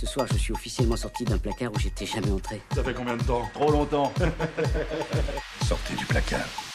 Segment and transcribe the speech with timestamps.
[0.00, 2.62] Ce soir, je suis officiellement sorti d'un placard où j'étais jamais entré.
[2.74, 3.46] Ça fait combien de temps?
[3.52, 4.10] Trop longtemps.
[5.68, 6.69] Sortez du placard.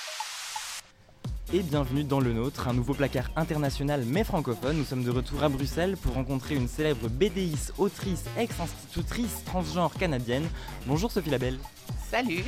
[1.55, 4.75] Et bienvenue dans le nôtre, un nouveau placard international mais francophone.
[4.75, 10.43] Nous sommes de retour à Bruxelles pour rencontrer une célèbre BDiste, autrice, ex-institutrice transgenre canadienne.
[10.85, 11.57] Bonjour Sophie Labelle.
[12.11, 12.43] Salut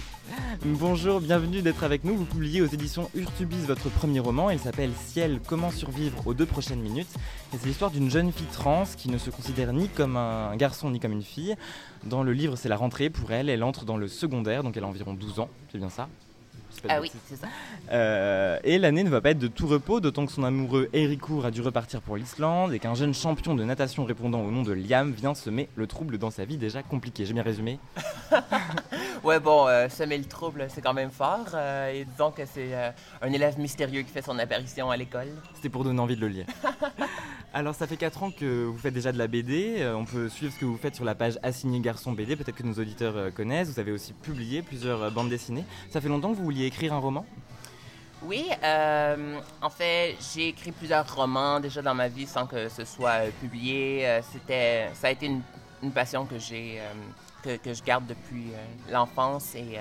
[0.66, 2.18] Bonjour, bienvenue d'être avec nous.
[2.18, 4.50] Vous publiez aux éditions Urtubis votre premier roman.
[4.50, 7.08] Il s'appelle Ciel, comment survivre aux deux prochaines minutes.
[7.54, 10.90] Et c'est l'histoire d'une jeune fille trans qui ne se considère ni comme un garçon
[10.92, 11.56] ni comme une fille.
[12.04, 13.48] Dans le livre, c'est la rentrée pour elle.
[13.48, 15.50] Elle entre dans le secondaire, donc elle a environ 12 ans.
[15.72, 16.10] C'est bien ça?
[16.90, 17.48] Ah oui, c'est ça.
[17.92, 21.46] Euh, et l'année ne va pas être de tout repos, d'autant que son amoureux Ericourt
[21.46, 24.74] a dû repartir pour l'Islande et qu'un jeune champion de natation répondant au nom de
[24.74, 27.26] Liam vient semer le trouble dans sa vie déjà compliquée.
[27.26, 27.80] J'ai bien résumé
[29.24, 31.48] Ouais, bon, euh, semer le trouble, c'est quand même fort.
[31.54, 32.74] Euh, et disons que c'est
[33.22, 35.30] un élève mystérieux qui fait son apparition à l'école.
[35.56, 36.46] C'était pour donner envie de le lire.
[37.54, 39.90] Alors, ça fait 4 ans que vous faites déjà de la BD.
[39.96, 42.36] on peut suivre ce que vous faites sur la page Assigné Garçon BD.
[42.36, 43.70] Peut-être que nos auditeurs connaissent.
[43.70, 45.66] Vous avez aussi publié plusieurs bandes dessinées.
[45.90, 47.26] Ça fait longtemps que vous vouliez écrire un roman?
[48.24, 52.84] Oui, euh, en fait, j'ai écrit plusieurs romans déjà dans ma vie sans que ce
[52.84, 54.08] soit euh, publié.
[54.08, 56.82] Euh, c'était, ça a été une, passion que j'ai,
[57.44, 58.48] que, je garde depuis
[58.92, 59.78] l'enfance et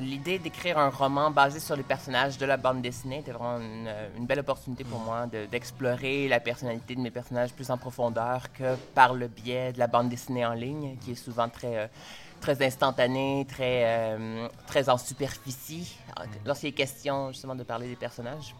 [0.00, 4.26] l'idée d'écrire un roman basé sur les personnages de la bande dessinée était vraiment une,
[4.26, 9.14] belle opportunité pour moi d'explorer la personnalité de mes personnages plus en profondeur que par
[9.14, 11.90] le biais de la bande dessinée en ligne, qui est souvent très
[12.42, 15.96] très instantané, très, euh, très en superficie,
[16.44, 18.54] lorsqu'il est question justement de parler des personnages.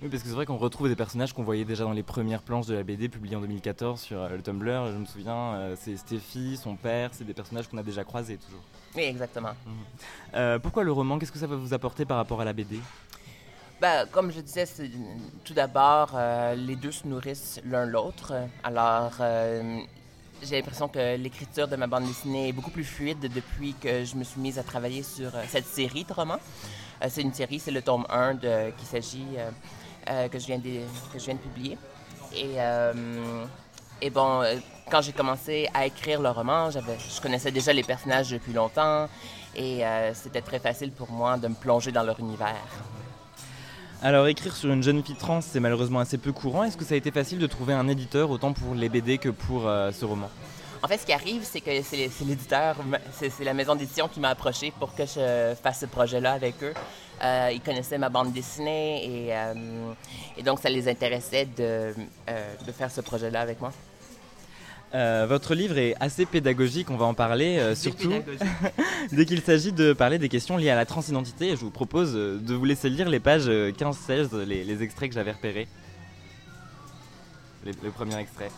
[0.00, 2.42] Oui, parce que c'est vrai qu'on retrouve des personnages qu'on voyait déjà dans les premières
[2.42, 4.92] planches de la BD publiée en 2014 sur euh, le Tumblr.
[4.92, 8.36] Je me souviens, euh, c'est Stéphie, son père, c'est des personnages qu'on a déjà croisés
[8.36, 8.62] toujours.
[8.94, 9.52] Oui, exactement.
[10.34, 10.60] Mhm.
[10.60, 12.78] pourquoi le roman Qu'est-ce que ça va vous apporter par rapport à la BD
[13.80, 14.64] ben, comme je disais,
[15.44, 16.18] tout d'abord,
[16.56, 18.32] les deux se nourrissent l'un l'autre.
[18.64, 19.20] Alors,
[20.42, 24.16] j'ai l'impression que l'écriture de ma bande dessinée est beaucoup plus fluide depuis que je
[24.16, 26.38] me suis mise à travailler sur euh, cette série de romans.
[27.02, 29.26] Euh, c'est une série, c'est le tome 1 de, qui s'agit,
[30.10, 30.80] euh, que, je viens de,
[31.12, 31.78] que je viens de publier.
[32.34, 32.56] Et,
[34.02, 34.42] et bon,
[34.90, 39.08] quand j'ai commencé à écrire le roman, je connaissais déjà les personnages depuis longtemps
[39.56, 39.82] et
[40.12, 42.54] c'était très facile pour moi de me plonger dans leur univers.
[44.00, 46.62] Alors écrire sur une jeune fille trans, c'est malheureusement assez peu courant.
[46.62, 49.28] Est-ce que ça a été facile de trouver un éditeur autant pour les BD que
[49.28, 50.30] pour euh, ce roman?
[50.82, 52.76] En fait, ce qui arrive, c'est que c'est l'éditeur,
[53.12, 56.74] c'est la maison d'édition qui m'a approché pour que je fasse ce projet-là avec eux.
[57.22, 59.54] Euh, ils connaissaient ma bande dessinée et, euh,
[60.44, 61.94] donc ça les intéressait de
[62.72, 63.72] faire ce projet-là avec moi.
[64.94, 68.12] Euh, votre livre est assez pédagogique, on va en parler, euh, surtout
[69.12, 71.50] dès qu'il s'agit de parler des questions liées à la transidentité.
[71.50, 75.32] Je vous propose euh, de vous laisser lire les pages 15-16, les, extraits que j'avais
[75.32, 75.68] repérés.
[77.66, 78.50] Les, le premier extrait.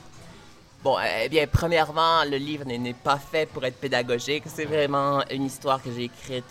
[0.83, 4.45] Bon, eh bien, premièrement, le livre n'est pas fait pour être pédagogique.
[4.47, 6.45] C'est vraiment une histoire que j'ai écrite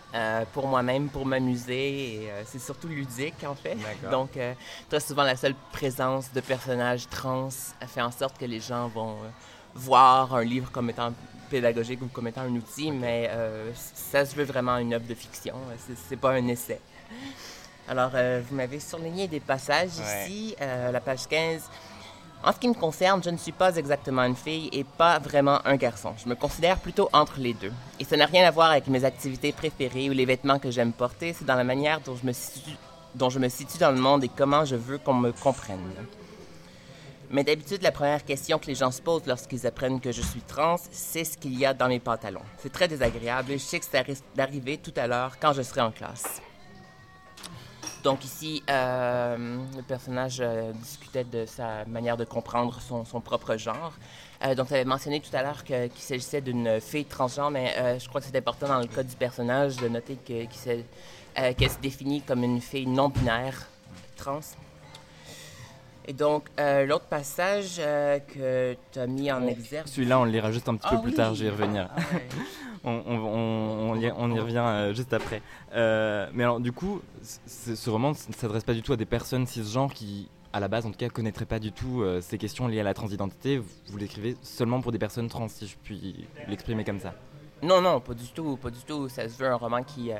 [0.54, 2.14] pour moi-même, pour m'amuser.
[2.14, 3.76] Et c'est surtout ludique, en fait.
[4.12, 4.38] Donc,
[4.88, 7.50] très souvent, la seule présence de personnages trans
[7.88, 9.16] fait en sorte que les gens vont
[9.74, 11.14] voir un livre comme étant
[11.50, 15.16] pédagogique ou comme étant un outil, mais euh, ça se veut vraiment une œuvre de
[15.16, 15.56] fiction.
[16.08, 16.80] C'est pas un essai.
[17.88, 21.70] Alors, euh, vous m'avez surligné des passages ici, euh, la page 15.
[22.42, 25.60] En ce qui me concerne, je ne suis pas exactement une fille et pas vraiment
[25.66, 26.14] un garçon.
[26.24, 27.74] Je me considère plutôt entre les deux.
[28.00, 30.94] Et ça n'a rien à voir avec mes activités préférées ou les vêtements que j'aime
[30.94, 34.78] porter, c'est dans la manière dont je, me situe, dans le monde et comment je
[34.78, 35.94] veux qu'on me comprenne.
[37.30, 40.42] Mais d'habitude, la première question que les gens se posent lorsqu'ils apprennent que je suis
[40.42, 42.42] trans, c'est ce qu'il y a dans mes pantalons.
[42.60, 45.62] C'est très désagréable et je sais que ça risque d'arriver tout à l'heure quand je
[45.62, 46.42] serai en classe.
[48.04, 53.94] Donc ici, euh, le personnage euh, discutait de sa manière de comprendre son, propre genre.
[54.44, 58.08] Euh, donc, tu avais mentionné tout à l'heure qu'il s'agissait d'une fille transgenre, mais je
[58.08, 60.48] crois que c'est important dans le cas du personnage de noter qu'elle
[61.70, 63.68] se définit comme une fille non binaire
[64.16, 64.40] trans.
[66.06, 69.88] Et donc, l'autre passage que tu as mis en exergue.
[69.88, 71.90] Celui-là, on le lira juste un petit peu ah plus tard, je vais revenir.
[71.96, 72.02] Ah
[72.86, 75.42] on, on, y, on, y, revient euh, juste après.
[75.74, 79.94] mais alors, du coup, ce roman ne s'adresse pas du tout à des personnes cisgenres
[79.94, 82.84] qui, à la base, en tout cas, connaîtraient pas du tout ces questions liées à
[82.84, 83.58] la transidentité.
[83.58, 87.14] Vous, l'écrivez seulement pour des personnes trans, si je puis l'exprimer comme ça.
[87.62, 89.10] Non, non, pas du tout, pas du tout.
[89.10, 90.12] Ça se veut un roman qui.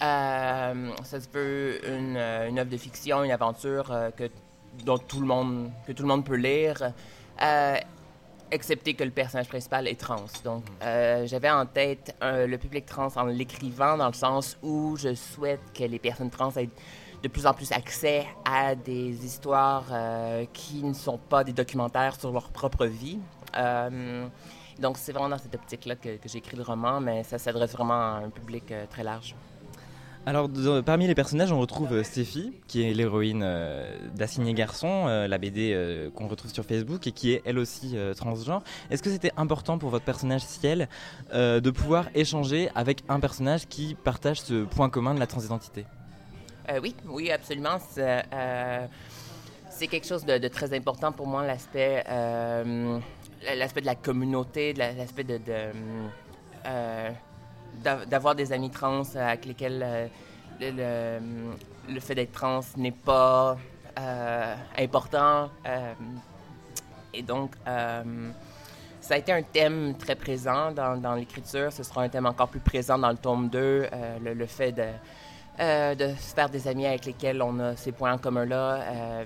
[0.00, 0.72] ça
[1.04, 4.30] se veut une, une œuvre de fiction, une aventure que
[4.84, 6.92] dont tout le monde, que tout le monde peut lire,
[7.42, 7.76] euh,
[8.50, 10.26] excepté que le personnage principal est trans.
[10.44, 15.14] Donc, euh, j'avais en tête le public trans en l'écrivant dans le sens où je
[15.14, 16.68] souhaite que les personnes trans aient
[17.22, 22.18] de plus en plus accès à des histoires euh, qui ne sont pas des documentaires
[22.18, 23.18] sur leur propre vie.
[24.78, 27.72] donc, c'est vraiment dans cette optique-là que, que j'ai écrit le roman, mais ça s'adresse
[27.72, 29.34] vraiment à un public très large.
[30.30, 30.48] Alors,
[30.86, 35.38] parmi les personnages, on retrouve euh, Stéphie, qui est l'héroïne euh, d'Assigné Garçon, euh, la
[35.38, 35.76] BD
[36.14, 38.62] qu'on retrouve sur Facebook et qui est elle aussi transgenre.
[38.90, 40.88] Est-ce que c'était important pour votre personnage Ciel
[41.32, 45.84] de pouvoir échanger avec un personnage qui partage ce point commun de la transidentité?
[46.80, 47.78] Oui, oui, absolument.
[47.90, 53.00] C'est quelque chose de, très important pour moi, l'aspect de
[53.84, 55.40] la communauté, l'aspect de
[57.82, 60.10] d'avoir des amis trans avec lesquels
[60.62, 61.18] euh,
[61.88, 63.56] le, fait d'être trans n'est pas
[63.98, 65.50] euh, important.
[65.66, 65.92] Euh,
[67.12, 71.72] et donc, ça a été un thème très présent dans, l'écriture.
[71.72, 73.88] Ce sera un thème encore plus présent dans le tome 2,
[74.22, 78.18] le, fait de, de se faire des amis avec lesquels on a ces points en
[78.18, 79.24] commun-là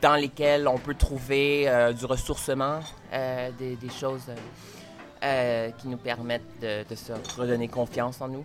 [0.00, 4.30] dans lesquels on peut trouver du ressourcement, des, choses
[5.22, 8.44] euh, qui nous permettent de, se redonner confiance en nous.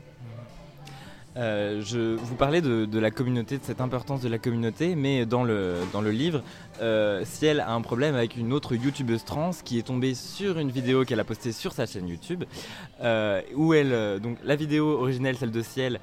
[1.37, 5.43] Euh, je vous parlais de, la communauté, de cette importance de la communauté, mais dans
[5.43, 6.41] le, dans le livre,
[6.81, 10.69] euh, Ciel a un problème avec une autre youtubeuse trans qui est tombée sur une
[10.69, 12.43] vidéo qu'elle a postée sur sa chaîne YouTube,
[13.01, 15.99] euh, où elle, euh, donc la vidéo originelle, celle de Ciel,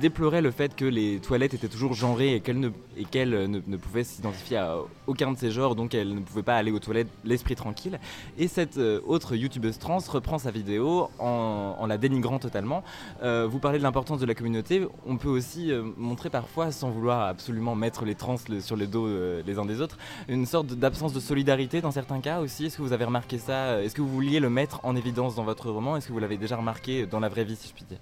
[0.00, 4.04] déplorait le fait que les toilettes étaient toujours genrées et qu'elle ne, et ne, pouvait
[4.04, 7.54] s'identifier à aucun de ces genres, donc elle ne pouvait pas aller aux toilettes l'esprit
[7.54, 8.00] tranquille.
[8.38, 12.82] Et cette autre youtubeuse trans reprend sa vidéo en, en la dénigrant totalement.
[13.22, 17.74] vous parlez de l'importance de la communauté, on peut aussi montrer parfois, sans vouloir absolument
[17.74, 19.06] mettre les trans sur le dos
[19.44, 19.98] les uns des autres,
[20.28, 22.66] une sorte d'absence de solidarité dans certains cas aussi.
[22.66, 25.44] Est-ce que vous avez remarqué ça Est-ce que vous vouliez le mettre en évidence dans
[25.44, 25.96] votre roman?
[25.96, 27.98] Est-ce que vous l'avez déjà remarqué dans la vraie vie, si je puis dire?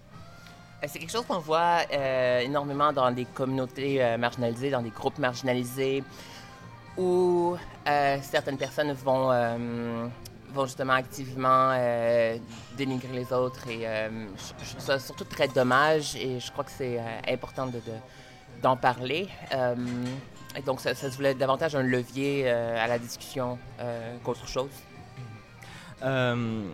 [0.83, 4.91] Euh, c'est quelque chose qu'on voit euh, énormément dans des communautés euh, marginalisées, dans des
[4.91, 6.03] groupes marginalisés,
[6.97, 7.57] où
[8.23, 9.31] certaines personnes vont,
[10.53, 11.73] vont justement activement
[12.77, 13.69] dénigrer les autres.
[13.69, 17.81] Et je, trouve ça surtout très dommage et je crois que c'est important de,
[18.63, 19.29] d'en parler.
[20.57, 24.71] Et donc, ça, se voulait davantage un levier euh, à la discussion euh, qu'autre chose.
[26.03, 26.65] Euh,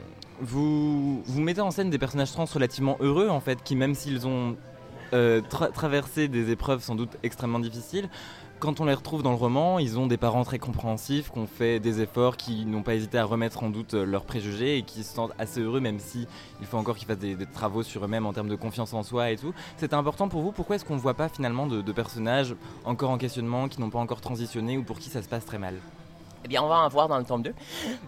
[0.41, 4.27] vous, vous mettez en scène des personnages trans relativement heureux, en fait, qui, même s'ils
[4.27, 4.57] ont
[5.49, 8.09] traversé des épreuves sans doute extrêmement difficiles,
[8.59, 11.47] quand on les retrouve dans le roman, ils ont des parents très compréhensifs, qui ont
[11.47, 15.05] fait des efforts, qui n'ont pas hésité à remettre en doute leurs préjugés et qui
[15.05, 16.27] se sentent assez heureux, même si
[16.61, 19.31] il faut encore qu'ils fassent des, travaux sur eux-mêmes en termes de confiance en soi
[19.31, 19.53] et tout.
[19.77, 20.53] C'était important pour vous.
[20.53, 22.55] Pourquoi est-ce qu'on ne voit pas finalement de, personnages
[22.85, 25.59] encore en questionnement, qui n'ont pas encore transitionné ou pour qui ça se passe très
[25.59, 25.75] mal?
[26.55, 27.55] Eh on va en voir dans le tome 2.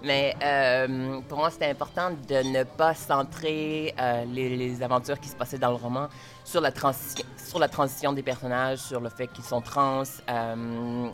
[0.04, 5.36] Mais euh, pour moi, c'était important de ne pas centrer euh, les, aventures qui se
[5.36, 6.08] passaient dans le roman
[6.44, 10.02] sur la, sur la transition des personnages, sur le fait qu'ils sont trans.
[10.28, 11.08] Euh,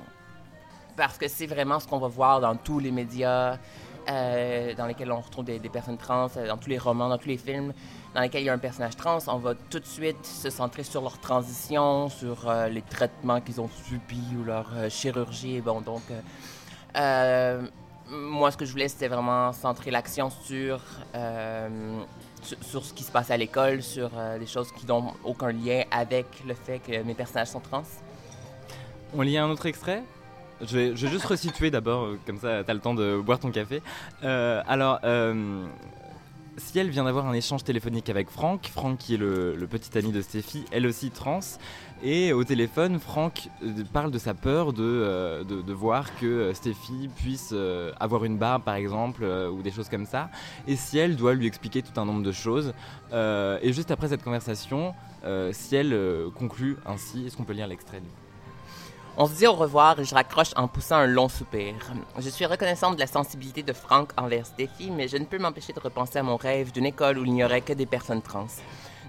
[0.97, 3.59] parce que c'est vraiment ce qu'on va voir dans tous les médias
[4.07, 7.73] dans lesquels on retrouve des, personnes trans, dans tous les romans, dans tous les films
[8.15, 10.85] dans lesquels il y a un personnage trans, on va tout de suite se centrer
[10.85, 15.63] sur leur transition, sur les traitements qu'ils ont subis ou leur chirurgie.
[15.63, 16.03] Bon, donc,
[16.97, 17.63] euh,
[18.11, 20.81] moi, ce que je voulais, c'était vraiment centrer l'action sur,
[21.15, 21.99] euh,
[22.61, 25.83] sur, ce qui se passe à l'école, sur euh, des choses qui n'ont aucun lien
[25.91, 27.83] avec le fait que mes personnages sont trans.
[29.15, 30.03] On lit un autre extrait?
[30.61, 33.39] Je vais, je vais, juste resituer d'abord, comme ça tu as le temps de boire
[33.39, 33.83] ton café.
[34.23, 35.01] alors,
[36.57, 40.21] Ciel vient d'avoir un échange téléphonique avec Franck, Franck qui est le, petit ami de
[40.21, 41.41] Stéphie, elle aussi trans.
[42.03, 47.09] Et au téléphone, Franck euh, parle de sa peur de, euh, voir que euh, Stéphie
[47.17, 47.55] puisse
[47.99, 50.31] avoir une barbe par exemple, ou des choses comme ça.
[50.67, 52.73] Et Ciel doit lui expliquer tout un nombre de choses.
[53.13, 54.95] et juste après cette conversation,
[55.53, 55.97] Ciel
[56.35, 57.27] conclut ainsi.
[57.27, 58.03] Est-ce qu'on peut lire l'extrait
[59.17, 61.75] on se dit au revoir et je raccroche en poussant un long soupir.
[62.19, 65.73] Je suis reconnaissante de la sensibilité de Franck envers Stéphie, mais je ne peux m'empêcher
[65.73, 68.49] de repenser à mon rêve d'une école où il n'y aurait que des personnes trans.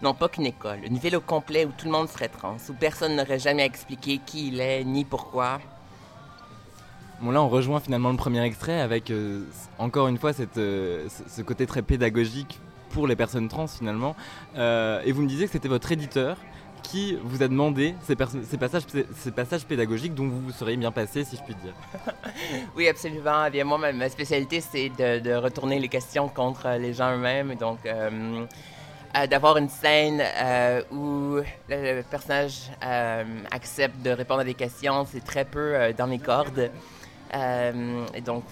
[0.03, 2.73] Non, pas qu'une école, une ville au complet où tout le monde serait trans, où
[2.73, 5.59] personne n'aurait jamais expliqué qui il est ni pourquoi.
[7.21, 9.45] Bon là on rejoint finalement le premier extrait avec euh,
[9.79, 12.59] encore une fois euh, ce côté très pédagogique
[12.89, 14.15] pour les personnes trans finalement.
[14.57, 16.37] Euh, et vous me disiez que c'était votre éditeur
[16.87, 21.43] qui vous a demandé ces, passages, pédagogiques dont vous vous seriez bien passé, si je
[21.43, 21.73] puis dire.
[22.75, 23.45] oui, absolument.
[23.47, 27.55] Eh bien, moi, ma, spécialité, c'est de, retourner les questions contre les gens eux-mêmes.
[27.55, 28.45] Donc, euh,
[29.17, 32.71] euh, d'avoir une scène euh, où le, personnage
[33.51, 36.69] accepte de répondre à des questions, c'est très peu dans mes cordes.
[37.33, 38.43] et donc,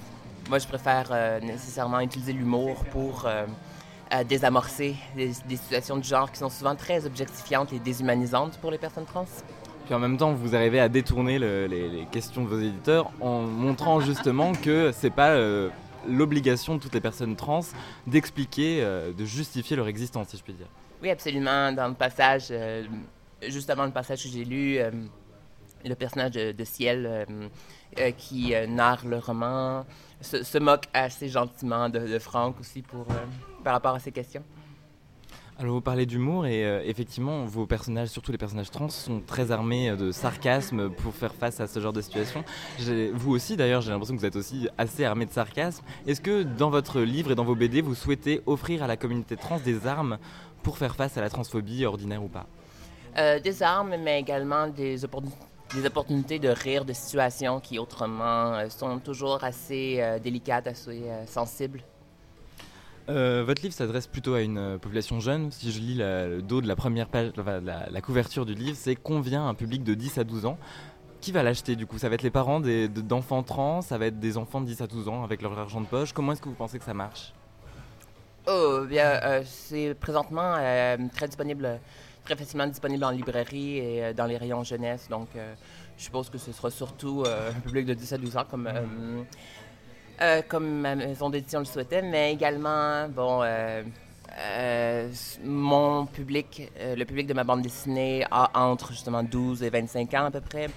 [0.50, 3.28] moi, je préfère nécessairement utiliser l'humour pour
[4.24, 9.06] désamorcer des, situations de genre qui sont souvent très objectifiantes et déshumanisantes pour les personnes
[9.06, 9.26] trans.
[9.86, 14.00] Puis en même temps, vous arrivez à détourner les, questions de vos éditeurs en montrant
[14.02, 15.70] justement que c'est pas euh,
[16.08, 17.62] l'obligation de toutes les personnes trans
[18.06, 18.86] d'expliquer,
[19.18, 20.68] de justifier leur existence, si je puis dire.
[21.02, 21.72] Oui, absolument.
[21.72, 22.54] Dans le passage,
[23.42, 24.78] juste avant le passage que j'ai lu,
[25.86, 27.26] le personnage de, Ciel
[28.18, 29.86] qui narre le roman
[30.22, 33.06] se, moque assez gentiment de, Franck aussi pour,
[33.64, 34.44] par rapport à ces questions.
[35.60, 39.52] Alors vous parlez d'humour et euh, effectivement vos personnages, surtout les personnages trans, sont très
[39.52, 42.44] armés euh, de sarcasme pour faire face à ce genre de situation.
[43.14, 45.84] Vous aussi d'ailleurs, j'ai l'impression que vous êtes aussi assez armé de sarcasme.
[46.08, 49.38] Est-ce que dans votre livre et dans vos BD, vous souhaitez offrir à la communauté
[49.38, 50.18] trans des armes
[50.64, 52.48] pour faire face à la transphobie, ordinaire ou pas?
[53.18, 59.44] Euh, Des armes, mais également des opportunités de rire de situations qui autrement sont toujours
[59.44, 61.84] assez délicates, assez sensibles.
[63.10, 65.52] Euh, votre livre s'adresse plutôt à une euh, population jeune.
[65.52, 69.48] Si je lis le dos de la première page, la, couverture du livre, c'est convient
[69.48, 70.58] un public de 10 à 12 ans.
[71.20, 71.98] Qui va l'acheter du coup?
[71.98, 74.88] Ça va être les parents d'enfants trans, ça va être des enfants de 10 à
[74.88, 76.14] 12 ans avec leur argent de poche.
[76.14, 77.34] Comment est-ce que vous pensez que ça marche?
[78.48, 80.56] Oh, bien, euh, c'est présentement
[81.14, 81.80] très disponible,
[82.26, 85.08] très facilement disponible en librairie et dans les rayons jeunesse.
[85.10, 85.30] Donc,
[85.98, 88.70] je suppose que ce sera surtout un public de 10 à 12 ans comme.
[90.22, 93.82] Euh, comme ma maison d'édition le souhaitait, mais également, bon, euh,
[94.38, 95.12] euh,
[95.44, 100.26] mon public, le public de ma bande dessinée a entre justement 12 et 25 ans
[100.26, 100.70] à peu près.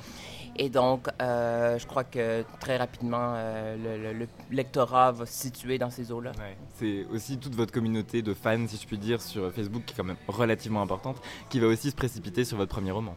[0.59, 6.33] Et donc, je crois que très rapidement, le, lectorat va se situer dans ces eaux-là.
[6.76, 9.97] C'est aussi toute votre communauté de fans, si je puis dire, sur Facebook, qui est
[9.99, 13.14] quand même relativement importante, qui va aussi se précipiter sur votre premier roman.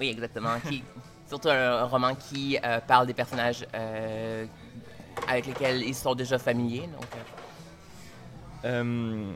[0.00, 0.58] Oui, exactement.
[0.68, 0.82] qui,
[1.28, 3.64] surtout un, roman qui parle des personnages
[5.28, 6.88] avec lesquels ils sont déjà familiers.
[6.92, 7.06] Donc,
[8.64, 8.82] euh.
[8.82, 9.32] Euh,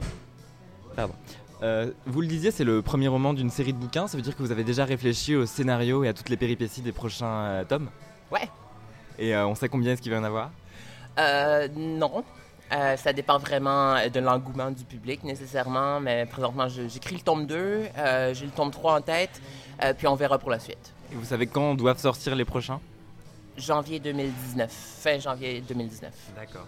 [0.97, 1.15] pardon.
[1.63, 4.07] Euh, vous le disiez, c'est le premier roman d'une série de bouquins.
[4.07, 6.81] Ça veut dire que vous avez déjà réfléchi au scénario et à toutes les péripéties
[6.81, 7.91] des prochains tomes?
[8.33, 8.49] Ouais.
[9.19, 10.51] Et on sait combien est-ce qu'il va y en avoir?
[11.77, 12.25] Non.
[12.71, 17.83] ça dépend vraiment de l'engouement du public nécessairement, mais présentement j'écris le tome 2,
[18.33, 19.43] j'ai le tome 3 en tête,
[19.99, 20.95] puis on verra pour la suite.
[21.13, 22.81] Et vous savez quand doivent sortir les prochains?
[23.61, 26.13] Janvier 2019, fin janvier 2019.
[26.37, 26.67] D'accord.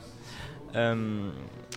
[0.74, 1.30] Euh,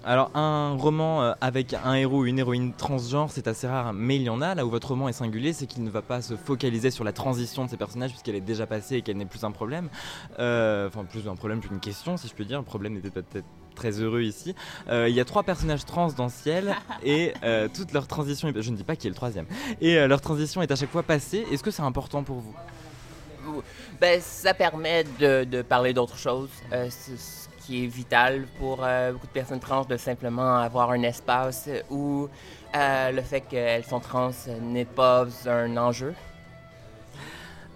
[0.03, 4.15] alors un roman euh, avec un héros ou une héroïne transgenre, c'est assez rare, mais
[4.15, 4.55] il y en a.
[4.55, 7.12] Là où votre roman est singulier, c'est qu'il ne va pas se focaliser sur la
[7.12, 9.89] transition de ces personnages puisqu'elle est déjà passée et qu'elle n'est plus un problème.
[10.39, 12.60] Euh, enfin, plus un problème qu'une question, si je peux dire.
[12.60, 14.55] Le problème n'était peut-être très heureux ici.
[14.89, 17.34] il y a trois personnages trans dans Ciel et
[17.74, 19.48] toute leur transition, je ne dis pas qui est le troisième,
[19.81, 21.45] et leur transition est à chaque fois passée.
[21.51, 22.55] Est-ce que c'est important pour vous?
[23.99, 29.27] Ben, ça permet de, parler d'autres choses, euh, ce qui est vital pour euh, beaucoup
[29.27, 32.27] de personnes trans de simplement avoir un espace où
[32.75, 36.13] euh, le fait qu'elles sont trans n'est pas un enjeu.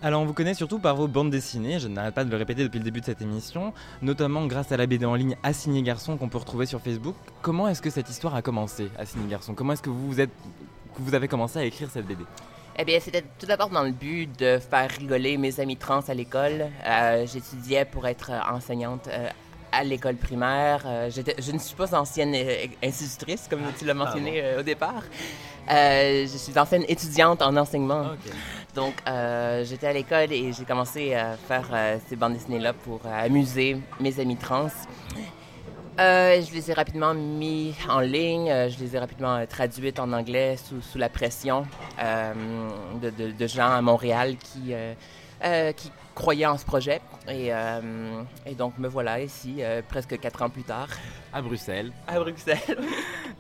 [0.02, 2.64] Alors on vous connaît surtout par vos bandes dessinées, je n'arrête pas de le répéter
[2.64, 6.16] depuis le début de cette émission, notamment grâce à la BD en ligne Assigné Garçon
[6.16, 7.16] qu'on peut retrouver sur Facebook.
[7.42, 9.56] Comment est-ce que cette histoire a commencé, Assigné Garçon?
[9.56, 10.32] Comment est-ce que vous, êtes,
[10.96, 12.24] que vous avez commencé à écrire cette BD
[12.82, 16.14] eh bien, c'était tout d'abord dans le but de faire rigoler mes amis trans à
[16.14, 16.68] l'école.
[16.88, 19.28] Euh, j'étudiais pour être enseignante euh,
[19.74, 20.84] à l'école primaire.
[20.86, 22.34] Euh, je ne suis pas ancienne
[22.82, 25.04] institutrice, comme tu l'as mentionné ah au départ.
[25.68, 28.12] je suis ancienne étudiante en enseignement.
[28.74, 28.94] Donc,
[29.66, 31.68] j'étais à l'école et j'ai commencé à faire
[32.08, 34.70] ces bandes dessinées-là pour amuser mes amis trans.
[36.00, 40.00] Euh, je les ai rapidement mis en ligne, euh, je les ai rapidement euh, traduites
[40.00, 41.66] en anglais sous, sous la pression
[41.98, 44.74] de, de, gens à Montréal qui,
[45.76, 47.00] qui croyaient en ce projet.
[47.30, 47.52] Et,
[48.46, 50.90] et donc me voilà ici, presque quatre ans plus tard.
[51.32, 51.92] À Bruxelles.
[52.08, 52.78] À Bruxelles,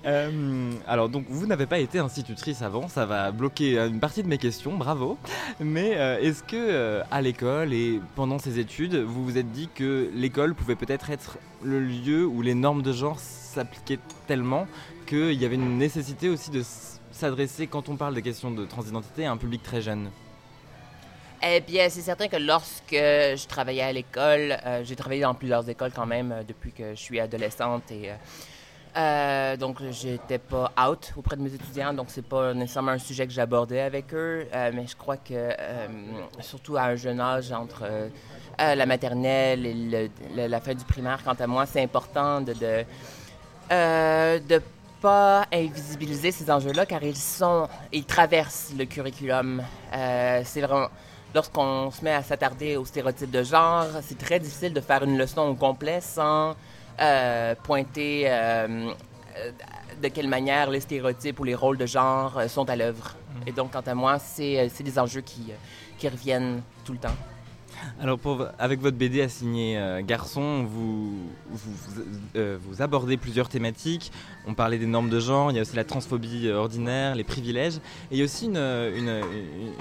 [0.88, 4.38] alors donc vous n'avez pas été institutrice avant, ça va bloquer une partie de mes
[4.38, 5.18] questions, bravo.
[5.60, 5.90] Mais
[6.22, 10.76] est-ce que à l'école et pendant ces études, vous vous êtes dit que l'école pouvait
[10.76, 14.68] peut-être être le lieu où les normes de genre s'appliquaient tellement
[15.06, 16.64] qu'il y avait une nécessité aussi de
[17.12, 20.10] s'adresser, quand on parle des questions de transidentité, à un public très jeune?
[21.42, 25.68] Eh bien, c'est certain que lorsque je travaillais à l'école, euh, j'ai travaillé dans plusieurs
[25.70, 28.12] écoles quand même euh, depuis que je suis adolescente et
[28.98, 33.28] euh, donc j'étais pas out auprès de mes étudiants, donc c'est pas nécessairement un sujet
[33.28, 35.52] que j'abordais avec eux, mais je crois que
[36.42, 37.86] surtout à un jeune âge entre
[38.60, 42.84] euh, la maternelle et la fin du primaire, quant à moi, c'est important de de,
[43.72, 44.62] euh, de
[45.02, 49.64] pas invisibiliser ces enjeux-là car ils sont, ils traversent le curriculum.
[49.94, 50.88] Euh, c'est vraiment
[51.34, 55.18] lorsqu'on se met à s'attarder aux stéréotypes de genre, c'est très difficile de faire une
[55.18, 56.56] leçon au complet sans
[57.00, 58.30] euh, pointer
[60.02, 63.16] de quelle manière les stéréotypes ou les rôles de genre sont à l'œuvre.
[63.16, 63.48] Mm.
[63.48, 65.52] Et donc, quant à moi, c'est des enjeux qui,
[65.98, 67.16] qui reviennent tout le temps.
[68.00, 71.14] Alors, pour, avec votre BD assigné euh, garçon, vous,
[71.50, 72.04] vous,
[72.36, 74.12] euh, vous, abordez plusieurs thématiques.
[74.48, 77.24] On parlait des normes de genre, il y a aussi la transphobie euh, ordinaire, les
[77.24, 77.78] privilèges.
[78.12, 79.22] Et il y a aussi une, une,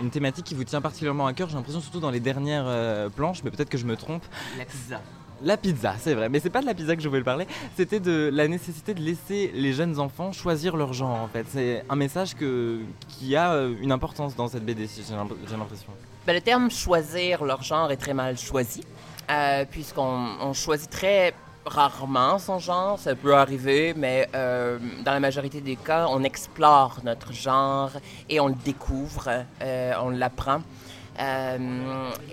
[0.01, 3.43] une thématique qui vous tient particulièrement à cœur, j'ai l'impression, surtout dans les dernières planches,
[3.45, 4.25] mais peut-être que je me trompe.
[4.59, 5.01] La pizza.
[5.41, 8.01] La pizza, c'est vrai, mais c'est pas de la pizza que je voulais parler, c'était
[8.01, 11.47] de la nécessité de laisser les jeunes enfants choisir leur genre en fait.
[11.49, 15.15] C'est un message que, qui a une importance dans cette BD, j'ai
[15.57, 15.93] l'impression.
[16.29, 18.85] Ben, le terme choisir leur genre est très mal choisi,
[19.31, 21.33] euh, puisqu'on choisit très
[21.65, 26.99] rarement son genre, ça peut arriver, mais euh, dans la majorité des cas, on explore
[27.03, 27.93] notre genre
[28.29, 29.31] et on le découvre,
[29.63, 30.61] euh, on l'apprend.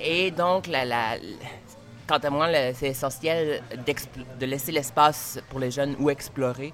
[0.03, 0.69] et donc,
[2.05, 3.63] quant à moi, c'est essentiel
[4.41, 6.73] de laisser l'espace pour les jeunes où explorer.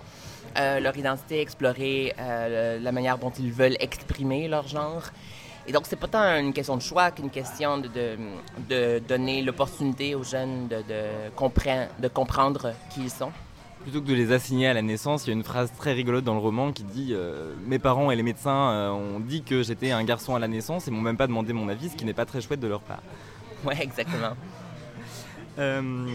[0.56, 5.04] leur identité, explorer la manière dont ils veulent exprimer leur genre.
[5.68, 7.89] Et donc, c'est pas tant une question de choix qu'une question de,
[8.70, 13.32] de, donner l'opportunité aux jeunes de, de, de comprendre qui ils sont.
[13.84, 16.24] Plutôt que de les assigner à la naissance, il y a une phrase très rigolote
[16.24, 19.63] dans le roman qui dit euh, Mes parents et les médecins euh, ont dit que
[19.63, 22.06] j'étais un garçon à la naissance et m'ont même pas demandé mon avis, ce qui
[22.06, 23.01] n'est pas très chouette de leur part.
[23.63, 24.36] Ouais, exactement.
[25.60, 26.06] euh,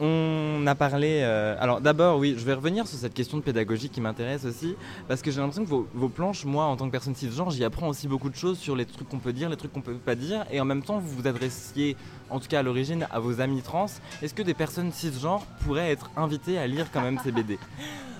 [0.00, 1.20] on a parlé.
[1.22, 4.76] Euh, alors d'abord, oui, je vais revenir sur cette question de pédagogie qui m'intéresse aussi,
[5.08, 7.88] parce que j'ai l'impression que vos, planches, moi, en tant que personne cisgenre, j'y apprends
[7.88, 10.14] aussi beaucoup de choses sur les trucs qu'on peut dire, les trucs qu'on peut pas
[10.14, 11.96] dire, et en même temps, vous vous adressiez,
[12.30, 13.86] en tout cas à l'origine, à vos amis trans.
[14.22, 17.58] Est-ce que des personnes cisgenres pourraient être invitées à lire quand même ces BD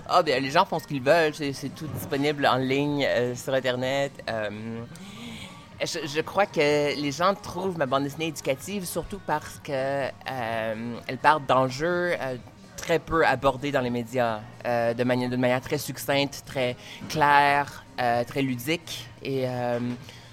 [0.09, 3.53] Ah, bien, les gens font ce qu'ils veulent, c'est tout disponible en ligne euh, sur
[3.53, 4.13] Internet.
[4.29, 4.49] Euh,
[5.85, 11.17] je, crois que les gens trouvent ma bande dessinée éducative surtout parce que euh, elle
[11.17, 12.37] parle d'enjeux euh,
[12.75, 16.75] très peu abordés dans les médias, euh, de, manière, très succincte, très
[17.09, 17.83] claire,
[18.27, 19.07] très ludique.
[19.23, 19.45] Et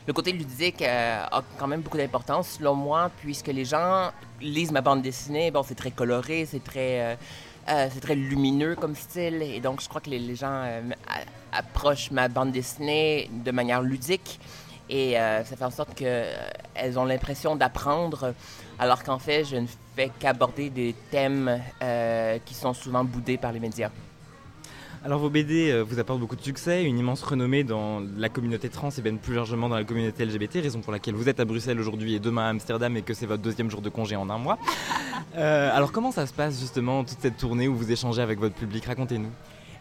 [0.07, 4.11] le côté ludique a quand même beaucoup d'importance, selon moi, puisque les gens
[4.43, 5.51] lisent ma bande dessinée.
[5.51, 7.17] Bon, c'est très coloré, c'est très,
[8.15, 10.65] lumineux comme style, et donc je crois que les gens
[11.51, 14.39] approchent ma bande dessinée de manière ludique.
[14.95, 16.37] Et euh, ça fait en sorte qu'elles
[16.81, 18.33] euh, ont l'impression d'apprendre,
[18.79, 23.51] alors qu'en fait, je ne fais qu'aborder des thèmes euh, qui sont souvent boudés par
[23.51, 23.91] les médias.
[25.05, 28.89] Alors vos BD vous apportent beaucoup de succès, une immense renommée dans la communauté trans
[28.89, 31.79] et bien plus largement dans la communauté LGBT, raison pour laquelle vous êtes à Bruxelles
[31.79, 34.39] aujourd'hui et demain à Amsterdam et que c'est votre deuxième jour de congé en un
[34.39, 34.59] mois.
[35.35, 38.87] alors comment ça se passe justement toute cette tournée où vous échangez avec votre public?
[38.87, 39.31] Racontez-nous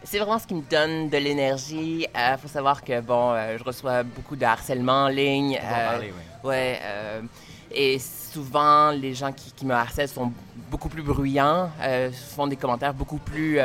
[0.04, 2.02] c'est vraiment ce qui me donne de l'énergie.
[2.02, 5.60] Il euh, faut savoir que, bon, euh, je reçois beaucoup de harcèlement en ligne.
[5.64, 6.12] Euh,
[6.44, 6.80] ouais.
[7.72, 10.32] et souvent, les gens qui, me harcèlent sont
[10.70, 11.70] beaucoup plus bruyants,
[12.36, 13.60] font des commentaires beaucoup plus.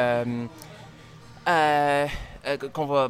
[2.73, 3.09] qu'on va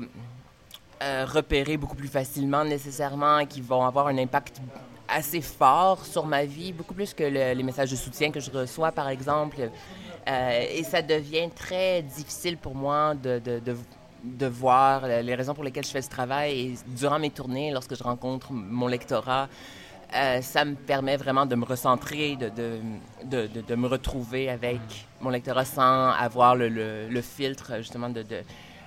[1.00, 4.60] repérer beaucoup plus facilement nécessairement et qui vont avoir un impact
[5.08, 8.92] assez fort sur ma vie, beaucoup plus que les messages de soutien que je reçois,
[8.92, 9.70] par exemple.
[10.28, 13.60] Euh, et ça devient très difficile pour moi de, de,
[14.24, 16.60] de, voir les raisons pour lesquelles je fais ce travail.
[16.60, 19.48] Et durant mes tournées, lorsque je rencontre mon lectorat,
[20.14, 22.50] euh, ça me permet vraiment de me recentrer, de,
[23.24, 24.80] de, de, me retrouver avec
[25.20, 28.24] mon lectorat sans avoir le, le, filtre justement de,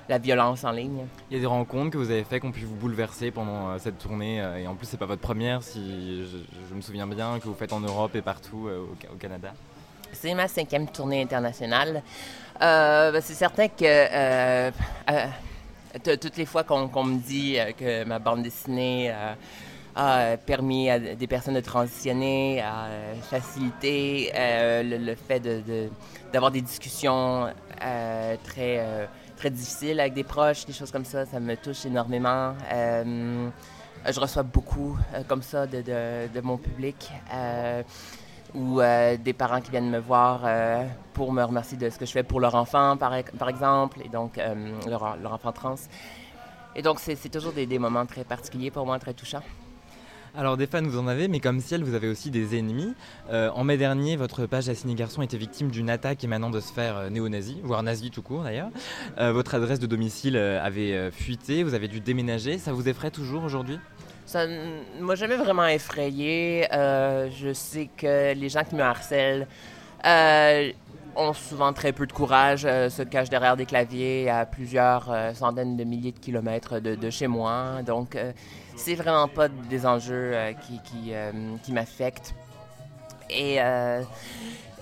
[0.10, 1.06] la violence en ligne.
[1.30, 3.70] Il y a des rencontres que vous avez faites qui ont pu vous bouleverser pendant
[3.70, 6.26] euh, cette tournée et en plus c'est pas votre première si
[6.70, 9.54] je, me souviens bien que vous faites en Europe et partout au Canada.
[10.13, 12.04] C'est ma cinquième tournée internationale.
[12.62, 14.71] Euh, ben, c'est certain que euh,
[15.10, 19.13] euh, toutes les fois qu'on me dit que ma bande dessinée
[19.95, 22.88] a permis à des personnes de transitionner, a
[23.21, 25.39] facilité le, fait
[26.32, 27.52] d'avoir de, des discussions
[28.43, 29.10] très,
[29.50, 32.54] difficiles avec des proches, des choses comme ça, ça me touche énormément.
[32.71, 34.97] je reçois beaucoup
[35.28, 37.12] comme ça de mon public
[38.54, 42.06] ou euh, des parents qui viennent me voir euh, pour me remercier de ce que
[42.06, 45.76] je fais pour leur enfant, par, par exemple, et donc euh, leur, leur, enfant trans.
[46.76, 49.44] Et donc, c'est toujours des, moments très particuliers pour moi, très touchants.
[50.34, 52.94] Alors des fans vous en avez, mais comme ciel vous avez aussi des ennemis.
[53.30, 57.60] en mai dernier, votre page Assigné Garçon était victime d'une attaque émanant de sphères néo-nazies,
[57.66, 58.70] voire nazies tout court d'ailleurs.
[59.18, 62.60] votre adresse de domicile avait fuité, vous avez dû déménager.
[62.60, 63.78] Ça vous effraie toujours aujourd'hui?
[64.32, 66.65] Ça ne m'a jamais vraiment effrayé.
[66.72, 69.46] Euh, je sais que les gens qui me harcèlent
[70.06, 70.72] euh,
[71.17, 75.76] ont souvent très peu de courage, euh, se cachent derrière des claviers à plusieurs centaines
[75.76, 77.82] de milliers de kilomètres de, chez moi.
[77.86, 78.17] Donc,
[78.78, 81.12] c'est vraiment pas des enjeux qui, qui,
[81.63, 82.34] qui m'affectent.
[83.30, 83.60] Et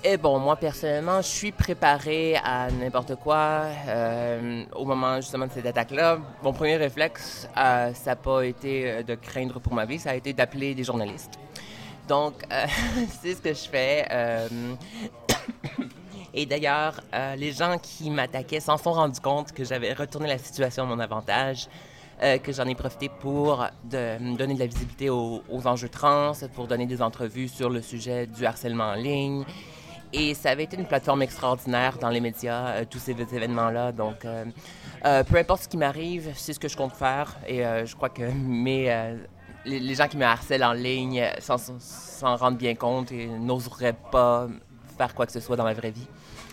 [0.03, 3.65] et bon, moi personnellement, je suis préparé à n'importe quoi.
[3.87, 8.89] Euh, au moment justement de cette attaque-là, mon premier réflexe, euh, ça n'a pas été
[8.89, 11.37] euh, de craindre pour ma vie, ça a été d'appeler des journalistes.
[12.07, 12.33] Donc,
[13.21, 14.07] c'est ce que je fais.
[16.33, 17.01] Et d'ailleurs,
[17.37, 20.99] les gens qui m'attaquaient s'en sont rendus compte que j'avais retourné la situation à mon
[20.99, 21.67] avantage.
[22.21, 26.85] que j'en ai profité pour donner de la visibilité aux, aux, enjeux trans, pour donner
[26.85, 29.43] des entrevues sur le sujet du harcèlement en ligne
[30.11, 33.91] et ça avait été une plateforme extraordinaire dans les médias, euh, tous ces événements-là.
[33.91, 34.45] Donc, euh,
[35.05, 37.35] euh, peu importe ce qui m'arrive, c'est ce que je compte faire.
[37.47, 39.15] Et je crois que mes,
[39.65, 44.47] les, gens qui me harcèlent en ligne s'en rendent bien compte et n'oseraient pas
[44.97, 46.07] faire quoi que ce soit dans ma vraie vie.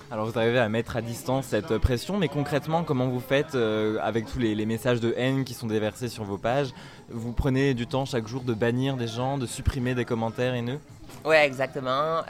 [0.08, 3.56] Alors vous arrivez à mettre à distance cette pression, mais concrètement, comment vous faites
[4.00, 6.68] avec tous les, les, messages de haine qui sont déversés sur vos pages?
[7.08, 10.78] Vous prenez du temps chaque jour de bannir des gens, de supprimer des commentaires haineux?
[11.24, 12.22] Oui, exactement.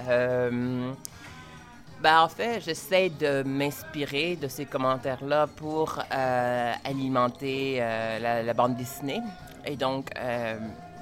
[2.03, 8.77] Ben, en fait, j'essaie de m'inspirer de ces commentaires-là pour euh, alimenter euh, la, bande
[8.77, 9.23] dessinée.
[9.65, 10.59] Et donc, euh,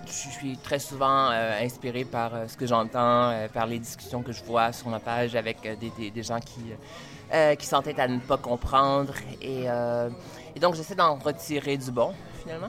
[0.07, 4.73] je suis très souvent inspiré par ce que j'entends, par les discussions que je vois
[4.73, 6.73] sur ma page avec des, gens qui,
[7.59, 9.15] qui s'entêtent à ne pas comprendre.
[9.43, 9.67] Et
[10.61, 12.69] donc, j'essaie d'en retirer du bon, finalement.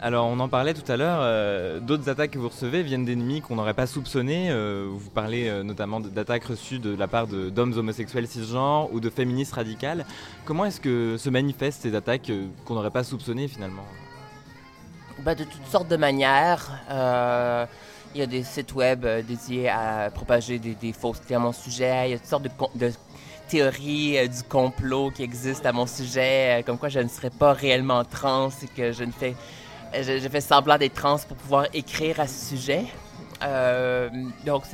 [0.00, 3.40] Alors on en parlait tout à l'heure, euh, d'autres attaques que vous recevez viennent d'ennemis
[3.40, 4.48] qu'on n'aurait pas soupçonnés.
[4.48, 9.10] Euh, vous parlez euh, notamment d'attaques reçues de la part d'hommes homosexuels cisgenres ou de
[9.10, 10.04] féministes radicales.
[10.44, 12.30] Comment est-ce que se manifestent ces attaques
[12.64, 13.82] qu'on n'aurait pas soupçonnées finalement?
[15.24, 16.70] Bah, De toutes sortes de manières.
[18.14, 22.08] Il y a des sites web dédiés à propager des, faussetés à mon sujet.
[22.08, 22.92] Il y a toutes sortes de,
[23.48, 28.04] théories du complot qui existent à mon sujet, comme quoi je ne serais pas réellement
[28.04, 29.34] trans et que je ne fais
[29.92, 32.86] j'ai fait semblant d'être trans pour pouvoir écrire à ce sujet.
[33.42, 34.08] Euh,
[34.44, 34.64] donc,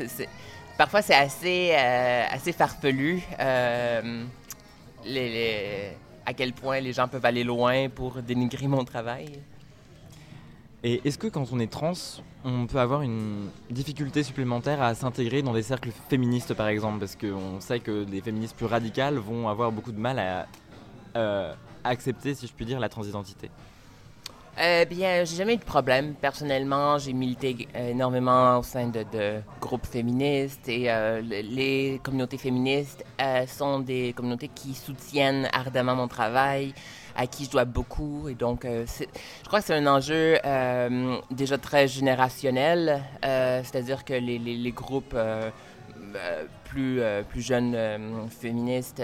[0.78, 4.24] parfois, c'est assez, euh, assez farfelu euh,
[6.26, 9.28] à quel point les gens peuvent aller loin pour dénigrer mon travail.
[10.82, 11.92] Et est-ce que quand on est trans,
[12.44, 16.98] on peut avoir une difficulté supplémentaire à s'intégrer dans des cercles féministes, par exemple?
[16.98, 20.46] Parce qu'on sait que des féministes plus radicales vont avoir beaucoup de mal à
[21.84, 23.50] accepter, si je puis dire, la transidentité.
[24.60, 26.14] Euh, bien, j'ai jamais eu de problème.
[26.14, 33.46] Personnellement, j'ai milité énormément au sein de, groupes féministes et euh, les communautés féministes euh,
[33.48, 36.72] sont des communautés qui soutiennent ardemment mon travail,
[37.16, 38.28] à qui je dois beaucoup.
[38.28, 40.38] Et donc, euh, je crois que c'est un enjeu
[41.32, 45.16] déjà très générationnel, c'est-à-dire que les, groupes
[46.64, 47.76] plus, plus jeunes
[48.30, 49.02] féministes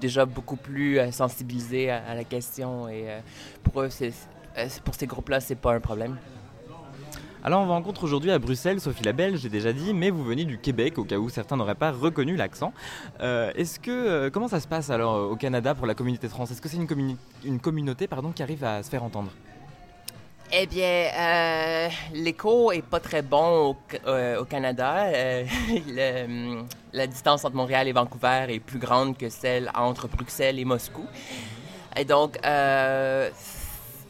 [0.00, 3.20] déjà beaucoup plus euh, sensibilisés à, la question et euh,
[3.62, 4.12] pour eux, c'est,
[4.58, 6.16] euh, pour ces groupes-là, c'est pas un problème.
[7.42, 10.46] Alors on va rencontre aujourd'hui à Bruxelles Sophie Labelle, j'ai déjà dit, mais vous venez
[10.46, 12.72] du Québec, au cas où certains n'auraient pas reconnu l'accent.
[13.20, 16.70] est-ce que comment ça se passe alors au Canada pour la communauté trans Est-ce que
[16.70, 19.30] c'est une, une communauté pardon, qui arrive à se faire entendre?
[20.52, 23.76] Eh bien, euh, l'écho est pas très bon au,
[24.06, 25.06] euh, Canada.
[25.06, 25.44] Euh,
[26.24, 30.64] hum, la distance entre Montréal et Vancouver est plus grande que celle entre Bruxelles et
[30.64, 31.06] Moscou.
[31.96, 32.38] Et donc,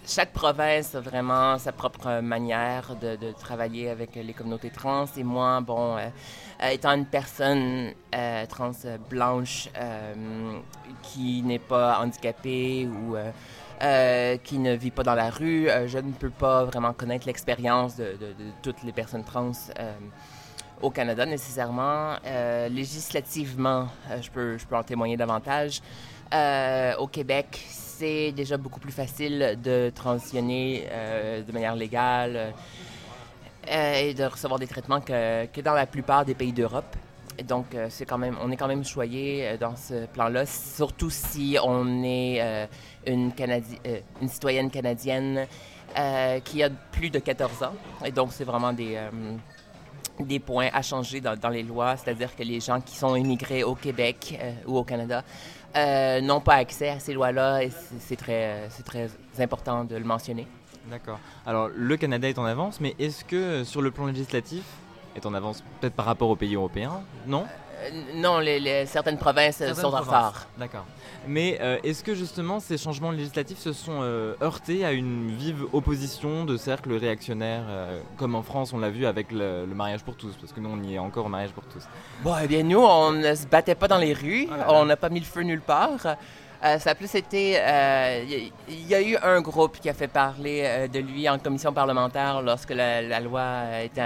[0.06, 5.06] chaque province a vraiment sa propre manière de, travailler avec les communautés trans.
[5.16, 5.96] Et moi, bon,
[6.62, 7.92] étant une personne
[8.48, 8.72] trans
[9.08, 9.68] blanche
[11.02, 13.16] qui n'est pas handicapée ou
[13.82, 15.68] euh, qui ne vit pas dans la rue.
[15.68, 18.16] Euh, je ne peux pas vraiment connaître l'expérience de,
[18.62, 19.92] toutes les personnes trans euh,
[20.80, 22.16] au Canada nécessairement.
[22.70, 23.88] législativement,
[24.20, 25.80] je, peux, je peux en témoigner davantage.
[26.98, 30.88] au Québec, c'est déjà beaucoup plus facile de transitionner
[31.46, 32.52] de manière légale
[33.66, 36.96] et de recevoir des traitements que, que dans la plupart des pays d'Europe.
[37.42, 37.66] Donc,
[38.18, 42.40] même, on est quand même choyé dans ce plan-là, surtout si on est
[43.06, 45.46] une, euh, une citoyenne canadienne
[45.98, 47.74] euh, qui a plus de 14 ans.
[48.04, 52.60] Et donc, c'est vraiment des, euh, points à changer dans, les lois, c'est-à-dire que les
[52.60, 55.24] gens qui sont immigrés au Québec ou au Canada
[56.22, 57.62] n'ont pas accès à ces lois-là
[57.98, 58.68] c'est très
[59.40, 60.46] important de le mentionner.
[60.88, 61.18] D'accord.
[61.46, 64.62] Alors, le Canada est en avance, mais est-ce que sur le plan législatif,
[65.16, 67.44] est en avance peut-être par rapport aux pays européens Non?
[68.14, 70.46] Non, les, certaines provinces sont en retard.
[70.58, 70.86] D'accord.
[71.26, 75.64] Mais euh, est-ce que justement ces changements législatifs se sont euh, heurtés à une vive
[75.72, 80.16] opposition de cercles réactionnaires, euh, comme en France on l'a vu avec le, mariage pour
[80.16, 81.84] tous, parce que nous on y est encore au mariage pour tous?
[82.22, 84.96] Bon, eh bien nous on ne se battait pas dans les rues, oh on n'a
[84.96, 86.00] pas mis le feu nulle part.
[86.62, 87.58] ça a plus été.
[88.68, 92.42] Il y, a eu un groupe qui a fait parler de lui en commission parlementaire
[92.42, 94.02] lorsque la, la loi était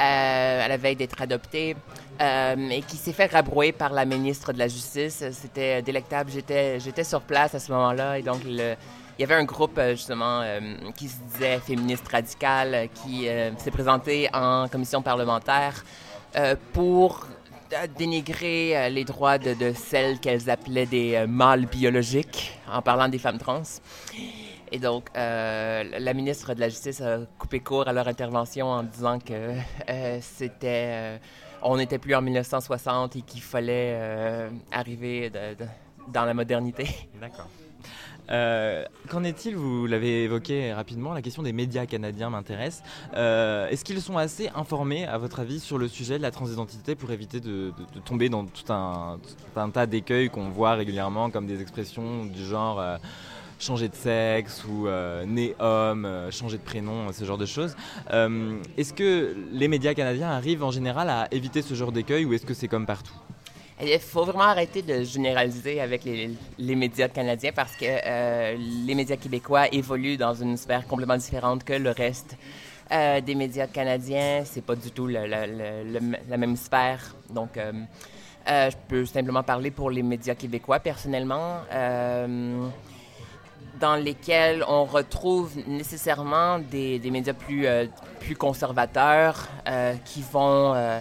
[0.00, 1.76] à la veille d'être adoptée.
[2.20, 5.24] Euh, et qui s'est fait rabrouer par la ministre de la Justice.
[5.32, 6.30] C'était délectable.
[6.30, 8.76] J'étais, j'étais sur place à ce moment-là et donc il
[9.18, 10.42] y avait un groupe justement
[10.96, 15.82] qui se disait féministe radical, qui s'est présenté en commission parlementaire
[16.74, 17.26] pour
[17.96, 23.62] dénigrer les droits de celles qu'elles appelaient des mâles biologiques en parlant des femmes trans.
[24.72, 28.82] Et donc, euh, la ministre de la Justice a coupé court à leur intervention en
[28.84, 29.32] disant que
[29.88, 30.90] euh, c'était.
[30.92, 31.18] Euh,
[31.62, 35.30] on n'était plus en 1960 et qu'il fallait arriver
[36.08, 36.88] dans la modernité.
[37.20, 37.48] D'accord.
[39.10, 39.56] Qu'en est-il?
[39.56, 42.82] Vous l'avez évoqué rapidement, la question des médias canadiens m'intéresse.
[43.12, 47.10] Est-ce qu'ils sont assez informés, à votre avis, sur le sujet de la transidentité pour
[47.10, 47.74] éviter de,
[48.06, 52.42] tomber dans tout un, tout un tas d'écueils qu'on voit régulièrement, comme des expressions du
[52.42, 52.80] genre
[53.60, 57.76] changer de sexe ou euh, né homme, euh, changer de prénom, ce genre de choses.
[58.10, 62.32] Euh, est-ce que les médias canadiens arrivent en général à éviter ce genre d'écueil ou
[62.32, 63.14] est-ce que c'est comme partout?
[63.82, 67.86] Il faut vraiment arrêter de généraliser avec les, médias canadiens parce que
[68.86, 72.36] les médias québécois évoluent dans une sphère complètement différente que le reste
[72.90, 74.42] des médias canadiens.
[74.44, 77.16] C'est pas du tout la même sphère.
[77.30, 77.58] Donc,
[78.46, 81.60] je peux simplement parler pour les médias québécois personnellement
[83.80, 87.86] dans lesquels on retrouve nécessairement des, médias plus, euh,
[88.20, 91.00] plus conservateurs euh, qui vont euh,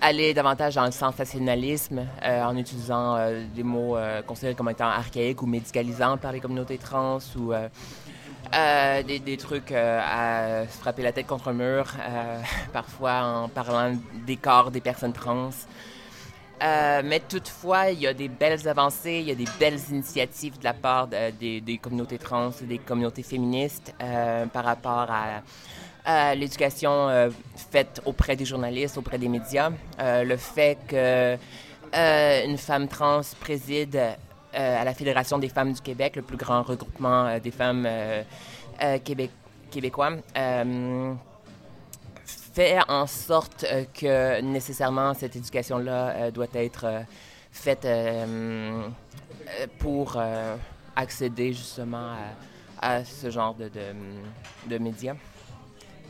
[0.00, 3.18] aller davantage dans le sensationnalisme en utilisant
[3.52, 3.96] des mots
[4.28, 7.52] considérés comme étant archaïques ou médicalisants par les communautés trans ou
[8.52, 11.86] des, des, trucs à se frapper la tête contre un mur,
[12.72, 15.50] parfois en parlant des corps des personnes trans.
[16.62, 20.58] Euh, mais toutefois, il y a des belles avancées, il y a des belles initiatives
[20.58, 25.42] de la part des, communautés trans, des communautés féministes euh, par rapport à,
[26.34, 27.28] l'éducation euh,
[27.70, 29.70] faite auprès des journalistes, auprès des médias.
[29.98, 34.00] le fait qu'une femme trans préside
[34.54, 37.86] à la Fédération des femmes du Québec, le plus grand regroupement des femmes
[39.04, 40.12] québécois
[42.58, 47.00] fait en sorte euh, que nécessairement cette éducation-là euh, doit être euh,
[47.52, 47.86] faite
[49.78, 50.20] pour
[50.94, 52.14] accéder justement
[52.80, 53.70] à, ce genre de,
[54.68, 55.14] de médias.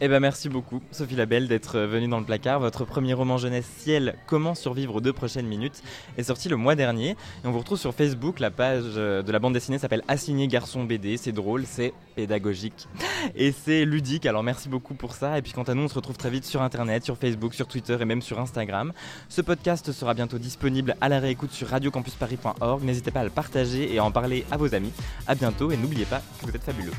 [0.01, 2.61] Eh ben merci beaucoup Sophie Labelle d'être euh, venue dans le placard.
[2.61, 5.83] Votre premier roman jeunesse Ciel, comment survivre aux deux prochaines minutes
[6.17, 8.39] est sorti le mois dernier et on vous retrouve sur Facebook.
[8.39, 11.17] La page euh, de la bande dessinée s'appelle Assigné garçon BD.
[11.17, 12.87] C'est drôle, c'est pédagogique
[13.35, 14.25] et c'est ludique.
[14.27, 15.37] Alors merci beaucoup pour ça.
[15.37, 17.67] Et puis quant à nous, on se retrouve très vite sur internet, sur Facebook, sur
[17.67, 18.93] Twitter et même sur Instagram.
[19.29, 22.85] Ce podcast sera bientôt disponible à la réécoute sur radiocampusparis.org.
[22.85, 24.93] N'hésitez pas à le partager et à en parler à vos amis.
[25.27, 26.93] À bientôt et n'oubliez pas que vous êtes fabuleux.